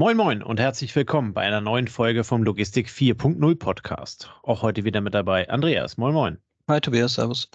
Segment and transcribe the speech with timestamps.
[0.00, 4.32] Moin Moin und herzlich willkommen bei einer neuen Folge vom Logistik 4.0 Podcast.
[4.44, 5.96] Auch heute wieder mit dabei Andreas.
[5.96, 6.38] Moin Moin.
[6.68, 7.50] Hi Tobias, Servus.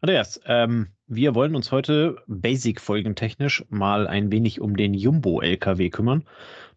[0.00, 6.24] Andreas, ähm, wir wollen uns heute Basic-folgentechnisch mal ein wenig um den Jumbo-LKW kümmern.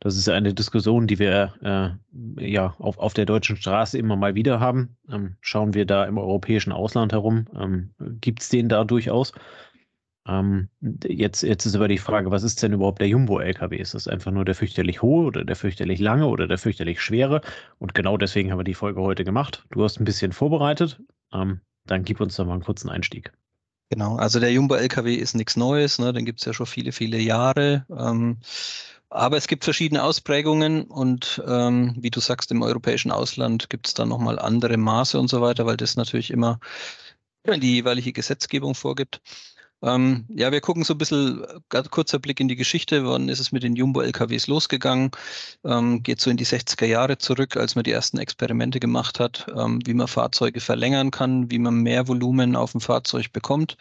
[0.02, 4.36] Das ist eine Diskussion, die wir äh, ja auf, auf der deutschen Straße immer mal
[4.36, 4.98] wieder haben.
[5.10, 9.32] Ähm, schauen wir da im europäischen Ausland herum, ähm, gibt es den da durchaus?
[10.28, 10.68] Ähm,
[11.08, 13.78] jetzt, jetzt ist aber die Frage, was ist denn überhaupt der Jumbo-LKW?
[13.78, 17.42] Ist das einfach nur der fürchterlich hohe oder der fürchterlich lange oder der fürchterlich schwere?
[17.80, 19.66] Und genau deswegen haben wir die Folge heute gemacht.
[19.72, 21.00] Du hast ein bisschen vorbereitet.
[21.34, 23.32] Ähm, dann gib uns da mal einen kurzen Einstieg.
[23.90, 26.12] Genau, also der Jumbo-LKW ist nichts Neues, ne?
[26.12, 27.86] den gibt es ja schon viele, viele Jahre.
[27.90, 28.40] Ähm,
[29.10, 33.94] aber es gibt verschiedene Ausprägungen und ähm, wie du sagst, im europäischen Ausland gibt es
[33.94, 36.60] da nochmal andere Maße und so weiter, weil das natürlich immer
[37.46, 39.22] die jeweilige Gesetzgebung vorgibt.
[39.84, 43.06] Ähm, ja, wir gucken so ein bisschen, äh, ganz kurzer Blick in die Geschichte.
[43.06, 45.12] Wann ist es mit den Jumbo-LKWs losgegangen?
[45.64, 49.46] Ähm, geht so in die 60er Jahre zurück, als man die ersten Experimente gemacht hat,
[49.56, 53.78] ähm, wie man Fahrzeuge verlängern kann, wie man mehr Volumen auf dem Fahrzeug bekommt.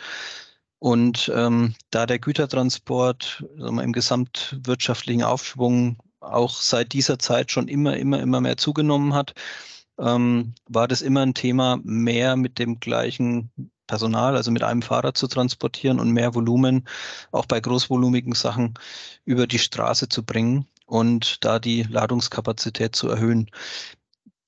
[0.78, 7.96] Und ähm, da der Gütertransport wir, im gesamtwirtschaftlichen Aufschwung auch seit dieser Zeit schon immer,
[7.96, 9.34] immer, immer mehr zugenommen hat,
[9.98, 13.50] ähm, war das immer ein Thema, mehr mit dem gleichen
[13.86, 16.86] Personal, also mit einem Fahrer zu transportieren und mehr Volumen
[17.32, 18.74] auch bei großvolumigen Sachen
[19.24, 23.50] über die Straße zu bringen und da die Ladungskapazität zu erhöhen.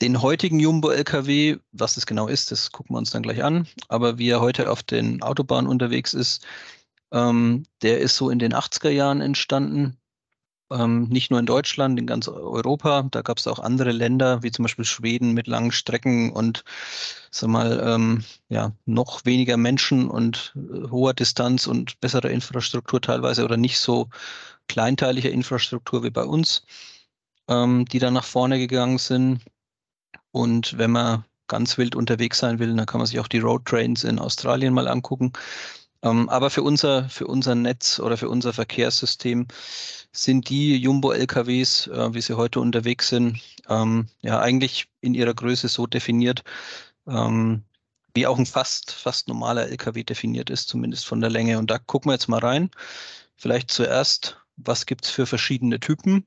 [0.01, 3.67] Den heutigen Jumbo-LKW, was das genau ist, das gucken wir uns dann gleich an.
[3.89, 6.47] Aber wie er heute auf den Autobahnen unterwegs ist,
[7.11, 9.98] ähm, der ist so in den 80er Jahren entstanden
[10.71, 13.07] ähm, nicht nur in Deutschland, in ganz Europa.
[13.11, 16.65] Da gab es auch andere Länder, wie zum Beispiel Schweden mit langen Strecken und
[17.31, 23.45] sag mal, ähm, ja, noch weniger Menschen und äh, hoher Distanz und besserer Infrastruktur teilweise
[23.45, 24.09] oder nicht so
[24.69, 26.63] kleinteiliger Infrastruktur wie bei uns,
[27.49, 29.41] ähm, die da nach vorne gegangen sind.
[30.31, 33.65] Und wenn man ganz wild unterwegs sein will, dann kann man sich auch die Road
[33.65, 35.33] Trains in Australien mal angucken.
[36.03, 39.49] Ähm, aber für unser, für unser Netz oder für unser Verkehrssystem
[40.13, 45.69] sind die Jumbo-LKWs, äh, wie sie heute unterwegs sind, ähm, ja eigentlich in ihrer Größe
[45.69, 46.43] so definiert,
[47.07, 47.65] ähm,
[48.15, 51.59] wie auch ein fast, fast normaler LKW definiert ist, zumindest von der Länge.
[51.59, 52.71] Und da gucken wir jetzt mal rein.
[53.37, 56.27] Vielleicht zuerst, was gibt es für verschiedene Typen?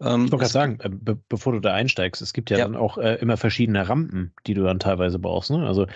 [0.00, 2.64] Ähm, ich wollte gerade sagen, äh, be bevor du da einsteigst, es gibt ja, ja.
[2.64, 5.50] dann auch äh, immer verschiedene Rampen, die du dann teilweise brauchst.
[5.50, 5.66] Ne?
[5.66, 5.86] Also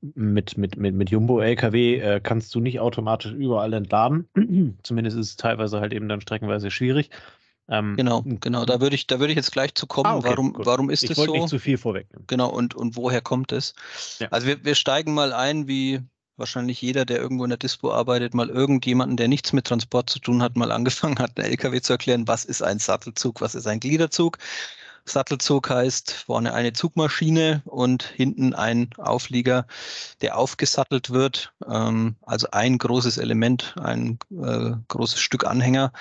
[0.00, 4.28] mit, mit, mit, mit Jumbo-LKW äh, kannst du nicht automatisch überall entladen.
[4.82, 7.10] Zumindest ist es teilweise halt eben dann streckenweise schwierig.
[7.68, 8.64] Ähm, genau, genau.
[8.64, 10.06] Da würde ich, da würde ich jetzt gleich zu kommen.
[10.06, 11.12] Ah, okay, warum, warum ist es so?
[11.12, 12.26] Ich wollte nicht zu viel vorwegnehmen.
[12.26, 12.50] Genau.
[12.50, 13.74] Und, und woher kommt es?
[14.18, 14.28] Ja.
[14.30, 16.00] Also wir, wir steigen mal ein, wie
[16.36, 20.18] wahrscheinlich jeder, der irgendwo in der Dispo arbeitet, mal irgendjemanden, der nichts mit Transport zu
[20.18, 23.66] tun hat, mal angefangen hat, einen LKW zu erklären, was ist ein Sattelzug, was ist
[23.66, 24.38] ein Gliederzug.
[25.12, 29.66] Sattelzug heißt vorne eine Zugmaschine und hinten ein Auflieger,
[30.20, 31.52] der aufgesattelt wird.
[31.66, 35.92] Ähm, also ein großes Element, ein äh, großes Stück Anhänger.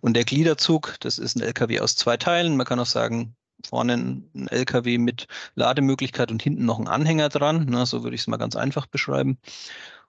[0.00, 2.56] Und der Gliederzug, das ist ein LKW aus zwei Teilen.
[2.56, 3.34] Man kann auch sagen,
[3.68, 7.66] vorne ein LKW mit Lademöglichkeit und hinten noch ein Anhänger dran.
[7.68, 9.38] Na, so würde ich es mal ganz einfach beschreiben.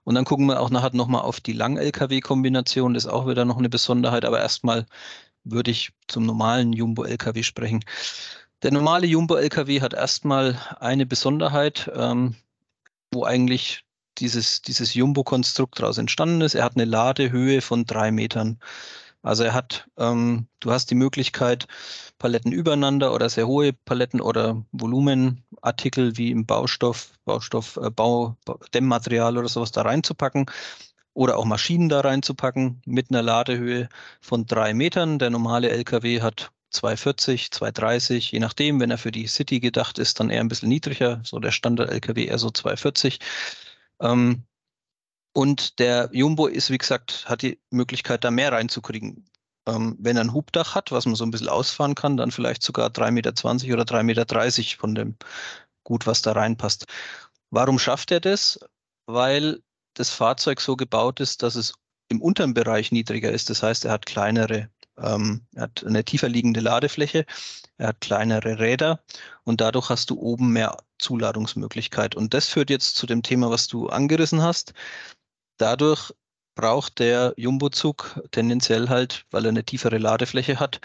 [0.04, 2.94] Und dann gucken wir auch nachher nochmal auf die Lang-LKW-Kombination.
[2.94, 4.24] Das ist auch wieder noch eine Besonderheit.
[4.24, 4.86] Aber erstmal
[5.44, 7.84] würde ich zum normalen Jumbo-LKW sprechen.
[8.62, 12.36] Der normale Jumbo-LKW hat erstmal eine Besonderheit, ähm,
[13.10, 13.84] wo eigentlich
[14.18, 16.54] dieses, dieses Jumbo-Konstrukt daraus entstanden ist.
[16.54, 18.58] Er hat eine Ladehöhe von drei Metern.
[19.22, 21.68] Also er hat, ähm, du hast die Möglichkeit,
[22.18, 28.36] Paletten übereinander oder sehr hohe Paletten oder Volumenartikel wie im Baustoff, Baustoff, äh, Bau,
[28.74, 30.46] Dämmmaterial oder sowas da reinzupacken
[31.14, 33.88] oder auch Maschinen da reinzupacken mit einer Ladehöhe
[34.20, 35.18] von drei Metern.
[35.18, 40.20] Der normale LKW hat 240, 230, je nachdem, wenn er für die City gedacht ist,
[40.20, 43.18] dann eher ein bisschen niedriger, so der Standard-LKW eher so 240.
[44.00, 44.44] Ähm,
[45.32, 49.24] und der Jumbo ist, wie gesagt, hat die Möglichkeit, da mehr reinzukriegen.
[49.66, 52.62] Ähm, wenn er ein Hubdach hat, was man so ein bisschen ausfahren kann, dann vielleicht
[52.62, 53.30] sogar 3,20 Meter
[53.74, 55.16] oder 3,30 Meter von dem
[55.84, 56.86] Gut, was da reinpasst.
[57.50, 58.60] Warum schafft er das?
[59.06, 59.62] Weil
[59.94, 61.74] das Fahrzeug so gebaut ist, dass es
[62.08, 63.50] im unteren Bereich niedriger ist.
[63.50, 64.70] Das heißt, er hat kleinere
[65.02, 67.26] ähm, er hat eine tiefer liegende Ladefläche,
[67.78, 69.02] er hat kleinere Räder
[69.44, 72.14] und dadurch hast du oben mehr Zuladungsmöglichkeit.
[72.14, 74.74] Und das führt jetzt zu dem Thema, was du angerissen hast.
[75.56, 76.12] Dadurch
[76.54, 80.80] braucht der Jumbo-Zug tendenziell halt, weil er eine tiefere Ladefläche hat,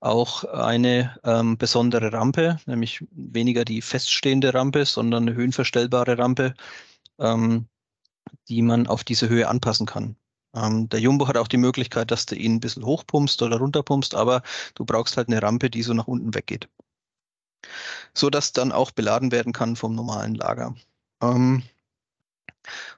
[0.00, 6.54] auch eine ähm, besondere Rampe, nämlich weniger die feststehende Rampe, sondern eine höhenverstellbare Rampe,
[7.20, 7.68] ähm,
[8.48, 10.16] die man auf diese Höhe anpassen kann.
[10.54, 14.14] Ähm, der Jumbo hat auch die Möglichkeit, dass du ihn ein bisschen hochpumpst oder runterpumpst,
[14.14, 14.42] aber
[14.74, 16.68] du brauchst halt eine Rampe, die so nach unten weggeht.
[18.14, 20.74] So dass dann auch beladen werden kann vom normalen Lager.
[21.22, 21.62] Ähm,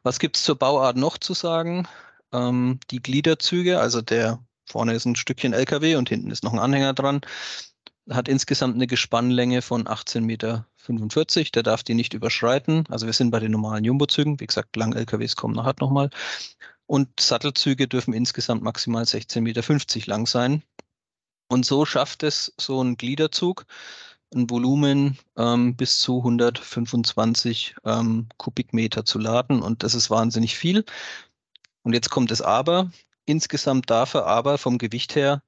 [0.03, 1.87] was gibt es zur Bauart noch zu sagen?
[2.33, 6.59] Ähm, die Gliederzüge, also der vorne ist ein Stückchen LKW und hinten ist noch ein
[6.59, 7.21] Anhänger dran,
[8.11, 10.67] hat insgesamt eine Gespannlänge von 18,45 Meter.
[11.55, 12.85] Der darf die nicht überschreiten.
[12.91, 14.41] Also wir sind bei den normalen Jumbo-Zügen.
[14.41, 16.11] Wie gesagt, Lang-LKWs kommen nachher nochmal.
[16.87, 20.63] Und Sattelzüge dürfen insgesamt maximal 16,50 Meter lang sein.
[21.49, 23.67] Und so schafft es so ein Gliederzug
[24.35, 29.63] ein Volumen ähm, bis zu 125 ähm, Kubikmeter zu laden.
[29.63, 30.85] Und das ist wahnsinnig viel.
[31.83, 32.91] Und jetzt kommt es aber.
[33.27, 35.43] Insgesamt darf er aber vom Gewicht her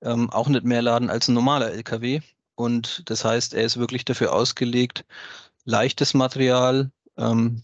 [0.00, 2.20] ähm, auch nicht mehr laden als ein normaler LKW.
[2.54, 5.04] Und das heißt, er ist wirklich dafür ausgelegt,
[5.64, 7.62] leichtes Material, ähm,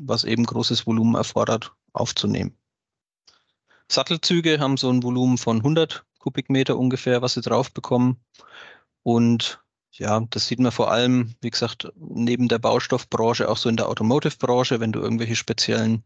[0.00, 2.57] was eben großes Volumen erfordert, aufzunehmen.
[3.90, 8.20] Sattelzüge haben so ein Volumen von 100 Kubikmeter ungefähr, was sie drauf bekommen.
[9.02, 9.62] Und
[9.92, 13.88] ja, das sieht man vor allem, wie gesagt, neben der Baustoffbranche, auch so in der
[13.88, 16.04] Automotive-Branche, wenn du irgendwelche speziellen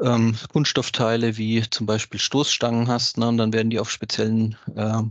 [0.00, 5.02] ähm, Kunststoffteile wie zum Beispiel Stoßstangen hast, ne, und dann werden die auf speziellen äh,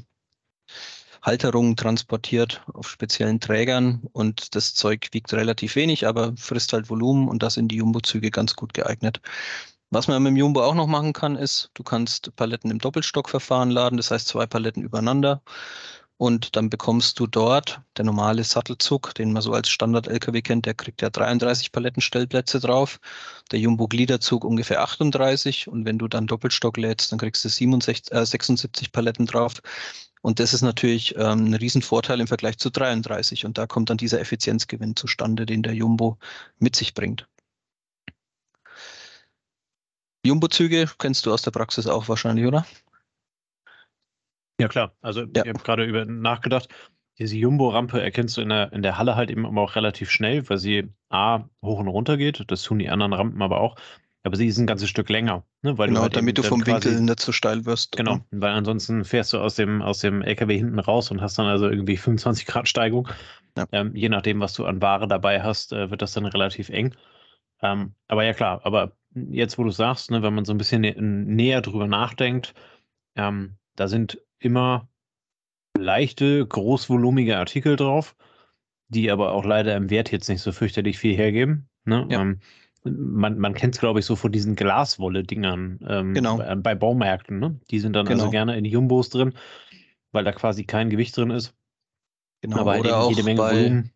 [1.21, 7.27] Halterungen transportiert, auf speziellen Trägern und das Zeug wiegt relativ wenig, aber frisst halt Volumen
[7.27, 9.21] und das sind die Jumbo-Züge ganz gut geeignet.
[9.89, 13.71] Was man mit dem Jumbo auch noch machen kann, ist, du kannst Paletten im Doppelstockverfahren
[13.71, 15.41] laden, das heißt zwei Paletten übereinander.
[16.17, 20.73] Und dann bekommst du dort, der normale Sattelzug, den man so als Standard-LKW kennt, der
[20.73, 22.99] kriegt ja 33 Palettenstellplätze drauf.
[23.51, 25.67] Der Jumbo-Gliederzug ungefähr 38.
[25.67, 29.61] Und wenn du dann Doppelstock lädst, dann kriegst du 67, äh, 76 Paletten drauf.
[30.21, 33.45] Und das ist natürlich ähm, ein Riesenvorteil im Vergleich zu 33.
[33.45, 36.17] Und da kommt dann dieser Effizienzgewinn zustande, den der Jumbo
[36.59, 37.27] mit sich bringt.
[40.27, 42.65] Jumbo-Züge kennst du aus der Praxis auch wahrscheinlich, oder?
[44.59, 44.93] Ja, klar.
[45.01, 45.43] Also ja.
[45.43, 46.69] ich habe gerade über nachgedacht.
[47.19, 50.47] Diese Jumbo-Rampe erkennst du in der, in der Halle halt eben aber auch relativ schnell,
[50.49, 52.43] weil sie A, hoch und runter geht.
[52.47, 53.75] Das tun die anderen Rampen aber auch.
[54.23, 55.43] Aber sie ist ein ganzes Stück länger.
[55.61, 55.77] Ne?
[55.77, 57.95] Weil genau, du halt damit du vom quasi, Winkel nicht so steil wirst.
[57.95, 61.45] Genau, weil ansonsten fährst du aus dem, aus dem LKW hinten raus und hast dann
[61.47, 63.07] also irgendwie 25 Grad Steigung.
[63.57, 63.65] Ja.
[63.71, 66.93] Ähm, je nachdem, was du an Ware dabei hast, äh, wird das dann relativ eng.
[67.61, 68.91] Ähm, aber ja klar, aber
[69.31, 72.53] jetzt, wo du sagst, ne, wenn man so ein bisschen nä näher drüber nachdenkt,
[73.15, 74.87] ähm, da sind immer
[75.77, 78.15] leichte, großvolumige Artikel drauf,
[78.89, 81.69] die aber auch leider im Wert jetzt nicht so fürchterlich viel hergeben.
[81.85, 82.07] Ne?
[82.09, 82.21] Ja.
[82.21, 82.39] Ähm,
[82.83, 86.37] man, man kennt es, glaube ich, so von diesen Glaswolle-Dingern ähm, genau.
[86.37, 87.39] bei, bei, Baumärkten.
[87.39, 87.59] Ne?
[87.69, 88.23] Die sind dann also genau.
[88.23, 89.33] also gerne in Jumbos drin,
[90.11, 91.53] weil da quasi kein Gewicht drin ist.
[92.41, 93.91] Genau, aber oder auch jede Menge bei, Volumen.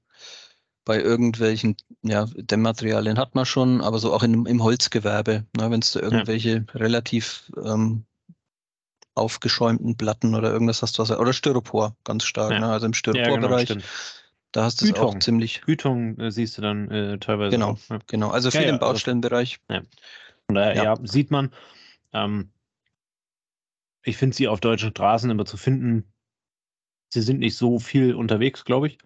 [0.86, 5.81] Bei irgendwelchen, ja, Dämmmaterialien hat man schon, aber so auch in, im Holzgewerbe, ne, wenn
[5.81, 6.80] es da irgendwelche ja.
[6.80, 8.06] relativ ähm,
[9.13, 12.60] aufgeschäumten Platten oder irgendwas hast du was, oder Styropor, ganz stark, ja.
[12.60, 12.68] ne?
[12.68, 13.69] also im Styroporbereich.
[13.69, 13.88] Ja, genau,
[14.51, 15.62] da hast du es auch ziemlich.
[15.62, 17.51] Gütung äh, siehst du dann äh, teilweise.
[17.51, 18.00] Genau, auch, ja.
[18.07, 18.30] genau.
[18.30, 19.60] Also viel im also Baustellenbereich.
[19.68, 19.88] Also,
[20.48, 20.95] Von daher, ja.
[21.04, 21.51] sieht man.
[22.12, 22.51] Ähm,
[24.04, 26.12] ich finde sie auf deutschen Straßen immer zu finden.
[27.10, 28.98] Sie sind nicht so viel unterwegs, glaube ich.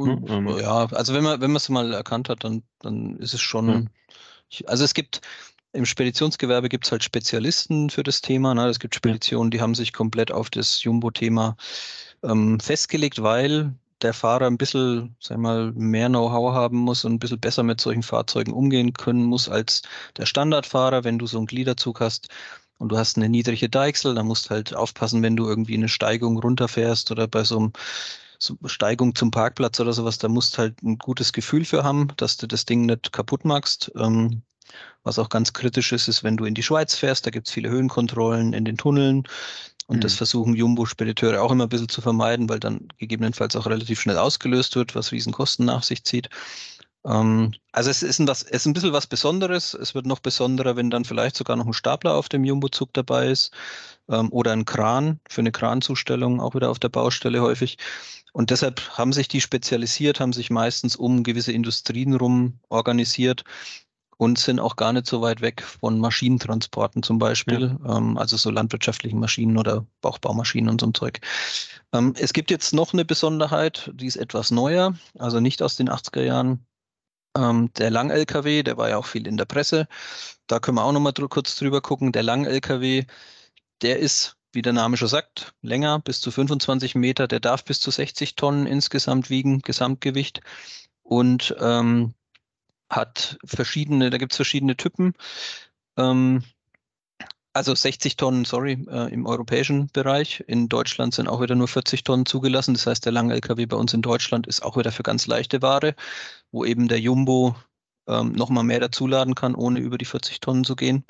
[0.00, 3.34] Hm, ähm, ja, also wenn man wenn man es mal erkannt hat, dann dann ist
[3.34, 3.90] es schon.
[4.48, 5.20] Ich, also es gibt
[5.72, 8.54] im Speditionsgewerbe gibt es halt Spezialisten für das Thema.
[8.54, 8.68] Ne?
[8.68, 11.56] Es gibt Speditionen, die haben sich komplett auf das Jumbo-Thema
[12.22, 17.18] ähm, festgelegt, weil der Fahrer ein bisschen, sag mal, mehr Know-how haben muss und ein
[17.18, 19.82] bisschen besser mit solchen Fahrzeugen umgehen können muss als
[20.16, 22.28] der Standardfahrer, wenn du so einen Gliederzug hast
[22.78, 25.88] und du hast eine niedrige Deichsel, dann musst du halt aufpassen, wenn du irgendwie eine
[25.88, 27.72] Steigung runterfährst oder bei so einem
[28.66, 32.36] Steigung zum Parkplatz oder sowas, da musst du halt ein gutes Gefühl für haben, dass
[32.36, 33.92] du das Ding nicht kaputt machst.
[33.96, 34.42] Ähm,
[35.04, 37.54] was auch ganz kritisch ist, ist, wenn du in die Schweiz fährst, da gibt es
[37.54, 39.24] viele Höhenkontrollen in den Tunneln.
[39.86, 40.00] Und mhm.
[40.00, 44.16] das versuchen Jumbo-Spediteure auch immer ein bisschen zu vermeiden, weil dann gegebenenfalls auch relativ schnell
[44.16, 46.28] ausgelöst wird, was Riesenkosten nach sich zieht.
[47.04, 49.74] Ähm, also es ist, ein, was, es ist ein bisschen was Besonderes.
[49.74, 53.28] Es wird noch besonderer, wenn dann vielleicht sogar noch ein Stapler auf dem Jumbo-Zug dabei
[53.28, 53.52] ist
[54.08, 57.76] ähm, oder ein Kran für eine Kranzustellung, auch wieder auf der Baustelle häufig.
[58.32, 63.44] Und deshalb haben sich die spezialisiert, haben sich meistens um gewisse Industrien rum organisiert,
[64.22, 67.96] und sind auch gar nicht so weit weg von Maschinentransporten zum Beispiel, ja.
[67.96, 71.20] ähm, also so landwirtschaftlichen Maschinen oder auch Baumaschinen und so ein Zeug.
[71.92, 75.90] Ähm, es gibt jetzt noch eine Besonderheit, die ist etwas neuer, also nicht aus den
[75.90, 76.64] 80er Jahren.
[77.36, 79.88] Ähm, der Lang-LKW, der war ja auch viel in der Presse.
[80.46, 82.12] Da können wir auch noch mal dr kurz drüber gucken.
[82.12, 83.06] Der Lang-LKW,
[83.82, 87.28] der ist wie der Name schon sagt, länger, bis zu 25 Meter.
[87.28, 90.40] Der darf bis zu 60 Tonnen insgesamt wiegen, Gesamtgewicht.
[91.02, 92.14] Und ähm,
[92.90, 95.14] hat verschiedene, da gibt es verschiedene Typen.
[95.96, 96.42] Ähm,
[97.54, 100.42] Also 60 Tonnen, sorry, äh, im europäischen Bereich.
[100.46, 102.72] In Deutschland sind auch wieder nur 40 Tonnen zugelassen.
[102.74, 105.60] Das heißt, der lange LKW bei uns in Deutschland ist auch wieder für ganz leichte
[105.60, 105.94] Ware,
[106.50, 107.54] wo eben der Jumbo
[108.06, 111.04] ähm, nochmal mehr dazuladen kann, ohne über die 40 Tonnen zu gehen.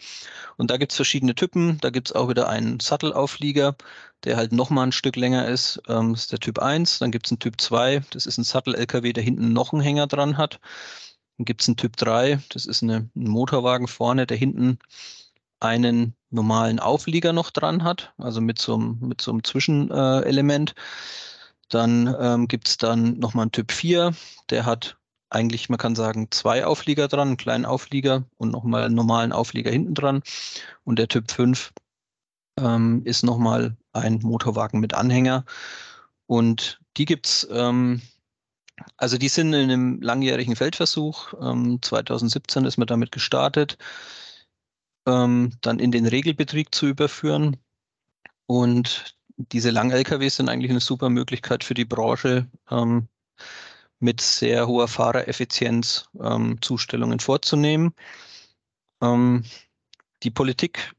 [0.56, 1.78] Und da gibt es verschiedene Typen.
[1.80, 3.76] Da gibt es auch wieder einen Sattelauflieger,
[4.24, 5.82] der halt nochmal ein Stück länger ist.
[5.88, 6.98] Ähm, das ist der Typ 1.
[6.98, 8.02] Dann gibt es einen Typ 2.
[8.10, 10.60] Das ist ein Sattel-LKW, der hinten noch einen Hänger dran hat.
[11.38, 12.40] Dann gibt es einen Typ 3.
[12.50, 14.78] Das ist eine, ein Motorwagen vorne, der hinten
[15.60, 20.70] einen normalen Auflieger noch dran hat, also mit so einem, mit so einem Zwischenelement.
[20.70, 20.74] Äh,
[21.68, 24.12] dann ähm, gibt es dann nochmal einen Typ 4,
[24.50, 24.98] der hat
[25.32, 29.70] eigentlich, man kann sagen, zwei Auflieger dran, einen kleinen Auflieger und nochmal einen normalen Auflieger
[29.70, 30.22] hinten dran.
[30.84, 31.72] Und der Typ 5
[32.58, 35.44] ähm, ist nochmal ein Motorwagen mit Anhänger.
[36.26, 38.02] Und die gibt es, ähm,
[38.96, 41.34] also die sind in einem langjährigen Feldversuch.
[41.40, 43.78] Ähm, 2017 ist man damit gestartet,
[45.06, 47.56] ähm, dann in den Regelbetrieb zu überführen.
[48.46, 53.08] Und diese Lang-LKWs sind eigentlich eine super Möglichkeit für die Branche, ähm,
[54.02, 57.94] mit sehr hoher Fahrereffizienz ähm, Zustellungen vorzunehmen.
[59.00, 59.44] Ähm,
[60.22, 60.94] die Politik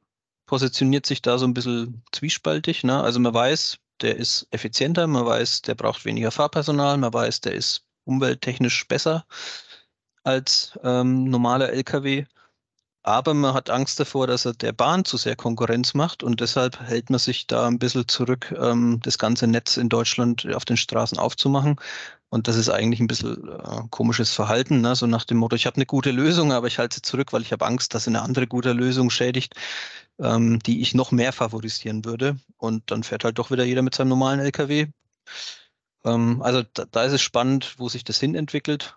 [0.46, 2.84] positioniert sich da so ein bisschen zwiespaltig.
[2.84, 3.02] Ne?
[3.02, 7.54] Also man weiß, der ist effizienter, man weiß, der braucht weniger Fahrpersonal, man weiß, der
[7.54, 9.26] ist umwelttechnisch besser
[10.24, 12.26] als ähm, normaler Lkw.
[13.04, 16.80] Aber man hat Angst davor, dass er der Bahn zu sehr Konkurrenz macht und deshalb
[16.80, 20.78] hält man sich da ein bisschen zurück, ähm, das ganze Netz in Deutschland auf den
[20.78, 21.76] Straßen aufzumachen.
[22.30, 24.96] Und das ist eigentlich ein bisschen äh, komisches Verhalten, ne?
[24.96, 27.42] so nach dem Motto, ich habe eine gute Lösung, aber ich halte sie zurück, weil
[27.42, 29.54] ich habe Angst, dass eine andere gute Lösung schädigt,
[30.20, 32.38] ähm, die ich noch mehr favorisieren würde.
[32.58, 34.88] Und dann fährt halt doch wieder jeder mit seinem normalen LKW.
[36.06, 38.96] Ähm, also da, da, ist es spannend, wo sich das hin entwickelt.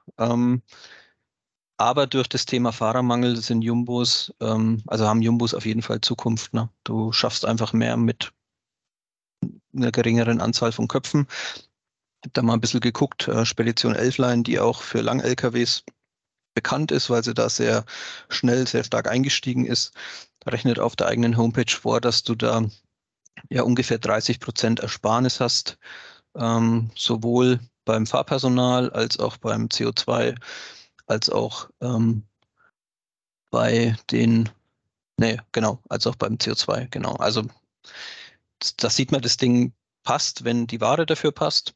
[1.78, 6.54] Aber durch das Thema Fahrermangel sind Jumbos, ähm, also haben Jumbos auf jeden Fall Zukunft.
[6.54, 6.70] Ne?
[6.84, 8.32] Du schaffst einfach mehr mit
[9.74, 11.26] einer geringeren Anzahl von Köpfen.
[11.30, 15.84] Ich habe da mal ein bisschen geguckt, äh, Spedition Elfline, die auch für Lang-LKWs
[16.54, 17.84] bekannt ist, weil sie da sehr
[18.30, 19.92] schnell, sehr stark eingestiegen ist,
[20.46, 22.64] rechnet auf der eigenen Homepage vor, dass du da
[23.50, 25.78] ja ungefähr 30 Prozent Ersparnis hast,
[26.34, 30.34] ähm, sowohl beim Fahrpersonal als auch beim CO2
[31.06, 32.22] als auch ähm,
[33.50, 34.48] bei den,
[35.18, 37.14] nee, genau, als auch beim CO2, genau.
[37.14, 37.44] Also
[38.76, 39.72] das sieht man, das Ding
[40.02, 41.74] passt, wenn die Ware dafür passt.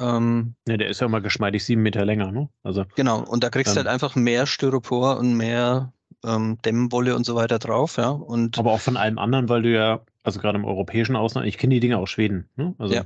[0.00, 2.48] Ähm, ja, der ist ja mal geschmeidig sieben Meter länger, ne?
[2.62, 5.92] Also, genau, und da kriegst du halt einfach mehr Styropor und mehr
[6.24, 8.08] ähm, Dämmwolle und so weiter drauf, ja.
[8.08, 11.58] Und aber auch von allem anderen, weil du ja, also gerade im europäischen Ausland, ich
[11.58, 12.74] kenne die Dinge aus Schweden, ne?
[12.78, 13.04] Also ja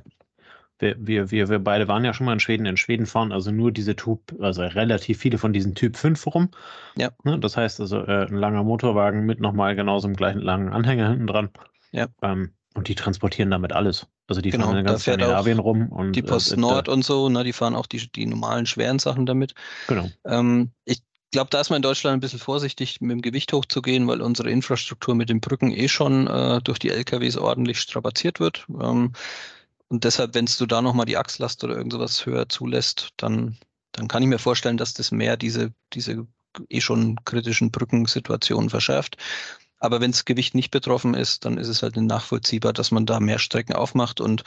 [0.78, 2.66] wir, wir, wir, wir beide waren ja schon mal in Schweden.
[2.66, 6.50] In Schweden fahren also nur diese Typ, also relativ viele von diesen Typ 5 rum.
[6.96, 7.10] Ja.
[7.22, 11.10] Ne, das heißt also äh, ein langer Motorwagen mit nochmal genauso einem gleichen langen Anhänger
[11.10, 11.50] hinten dran.
[11.92, 12.08] Ja.
[12.22, 14.06] Ähm, und die transportieren damit alles.
[14.26, 15.88] Also die genau, fahren in ganz Skandinavien rum.
[15.90, 18.98] Und, die Post äh, Nord und so, ne, die fahren auch die, die normalen schweren
[18.98, 19.54] Sachen damit.
[19.86, 20.10] Genau.
[20.24, 24.06] Ähm, ich glaube, da ist man in Deutschland ein bisschen vorsichtig, mit dem Gewicht hochzugehen,
[24.08, 28.66] weil unsere Infrastruktur mit den Brücken eh schon äh, durch die LKWs ordentlich strapaziert wird.
[28.80, 29.12] Ähm,
[29.94, 33.56] und deshalb, wenn du da nochmal die Achslast oder irgend sowas höher zulässt, dann,
[33.92, 36.26] dann kann ich mir vorstellen, dass das mehr diese, diese
[36.68, 39.18] eh schon kritischen Brückensituationen verschärft.
[39.78, 43.20] Aber wenn das Gewicht nicht betroffen ist, dann ist es halt nachvollziehbar, dass man da
[43.20, 44.20] mehr Strecken aufmacht.
[44.20, 44.42] Und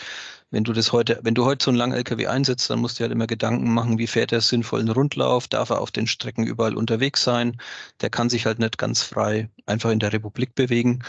[0.52, 3.04] wenn du das heute, wenn du heute so einen langen LKW einsetzt, dann musst du
[3.04, 6.76] halt immer Gedanken machen, wie fährt er sinnvollen Rundlauf, darf er auf den Strecken überall
[6.76, 7.56] unterwegs sein.
[8.02, 11.06] Der kann sich halt nicht ganz frei einfach in der Republik bewegen.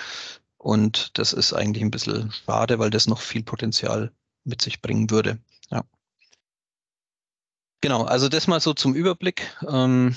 [0.59, 4.13] Und das ist eigentlich ein bisschen schade, weil das noch viel Potenzial
[4.45, 5.39] mit sich bringen würde.
[5.71, 5.85] Ja.
[7.81, 9.57] Genau, also das mal so zum Überblick.
[9.69, 10.15] Ähm,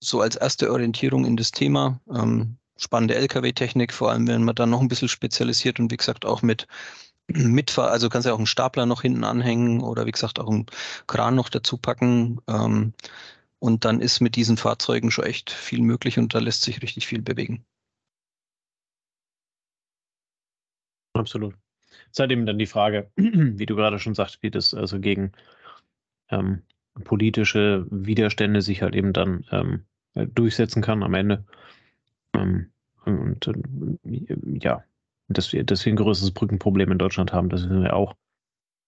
[0.00, 2.00] so als erste Orientierung in das Thema.
[2.12, 6.24] Ähm, spannende Lkw-Technik, vor allem wenn man dann noch ein bisschen spezialisiert und wie gesagt
[6.24, 6.66] auch mit
[7.28, 10.66] Mitfahr, also kannst ja auch einen Stapler noch hinten anhängen oder wie gesagt auch einen
[11.06, 12.40] Kran noch dazu packen.
[12.48, 12.92] Ähm,
[13.58, 17.06] und dann ist mit diesen Fahrzeugen schon echt viel möglich und da lässt sich richtig
[17.06, 17.64] viel bewegen.
[21.14, 21.56] Absolut.
[22.16, 25.32] Ist halt eben dann die Frage, wie du gerade schon sagst, wie das also gegen
[26.30, 26.62] ähm,
[27.04, 29.84] politische Widerstände sich halt eben dann ähm,
[30.34, 31.44] durchsetzen kann am Ende.
[32.32, 32.70] Ähm,
[33.04, 34.82] und äh, ja,
[35.28, 38.16] dass wir, dass wir ein größeres Brückenproblem in Deutschland haben, das wissen wir auch.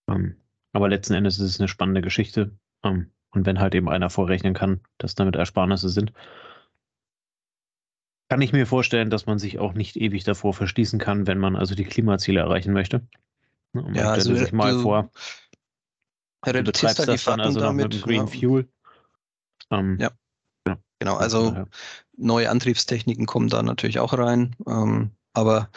[0.09, 0.37] Ähm,
[0.73, 2.53] aber letzten Endes ist es eine spannende Geschichte.
[2.83, 6.15] Ähm, und wenn halt eben einer vorrechnen kann, dass damit Ersparnisse sind,
[8.29, 11.57] kann ich mir vorstellen, dass man sich auch nicht ewig davor verschließen kann, wenn man
[11.57, 13.07] also die Klimaziele erreichen möchte.
[13.73, 15.11] Ne, man ja, also sich mal du, vor,
[16.45, 18.27] du betreibst das dann also damit, mit Green ja.
[18.27, 18.69] Fuel.
[19.71, 20.11] Ähm, ja.
[20.67, 20.79] ja.
[20.99, 21.67] Genau, also ja.
[22.17, 24.55] neue Antriebstechniken kommen da natürlich auch rein.
[24.67, 25.71] Ähm, aber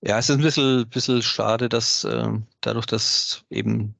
[0.00, 2.28] ja, es ist ein bisschen, bisschen schade, dass äh,
[2.60, 3.94] dadurch, dass eben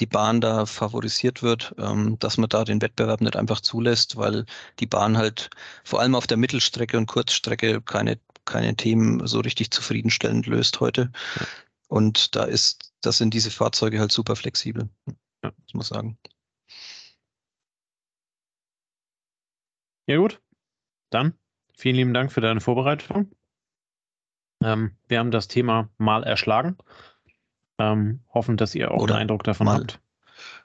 [0.00, 4.46] die Bahn da favorisiert wird, ähm, dass man da den Wettbewerb nicht einfach zulässt, weil
[4.78, 5.50] die Bahn halt
[5.84, 11.12] vor allem auf der Mittelstrecke und Kurzstrecke keine, keine Themen so richtig zufriedenstellend löst heute.
[11.38, 11.46] Ja.
[11.88, 14.88] Und da ist, das sind diese Fahrzeuge halt super flexibel.
[15.42, 15.52] Ja.
[15.66, 16.18] Ich muss sagen.
[20.06, 20.40] Ja, gut.
[21.10, 21.34] Dann
[21.76, 23.30] vielen lieben Dank für deine Vorbereitung.
[24.62, 26.76] Ähm, wir haben das Thema mal erschlagen.
[27.80, 30.00] Ähm, hoffen, dass ihr auch Oder einen Eindruck davon mal, habt.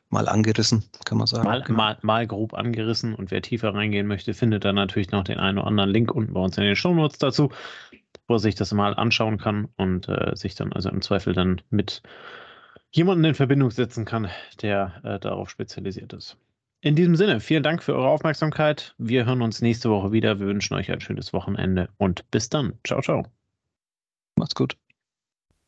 [0.10, 1.48] Mal angerissen, kann man sagen.
[1.48, 1.78] Mal, genau.
[1.78, 5.58] mal, mal grob angerissen und wer tiefer reingehen möchte, findet dann natürlich noch den einen
[5.58, 7.52] oder anderen Link unten bei uns in den Shownotes dazu,
[8.28, 11.62] wo er sich das mal anschauen kann und äh, sich dann also im Zweifel dann
[11.70, 12.02] mit
[12.92, 14.30] jemandem in Verbindung setzen kann,
[14.62, 16.38] der äh, darauf spezialisiert ist.
[16.82, 18.94] In diesem Sinne, vielen Dank für eure Aufmerksamkeit.
[18.98, 20.40] Wir hören uns nächste Woche wieder.
[20.40, 22.74] Wir wünschen euch ein schönes Wochenende und bis dann.
[22.86, 23.26] Ciao, ciao.
[24.36, 24.78] Macht's gut.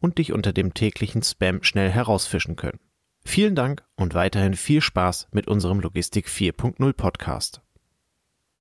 [0.00, 2.80] und dich unter dem täglichen Spam schnell herausfischen können.
[3.24, 7.62] Vielen Dank und weiterhin viel Spaß mit unserem Logistik 4.0 Podcast.